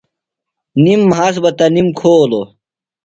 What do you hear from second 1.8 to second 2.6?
کھولوۡ۔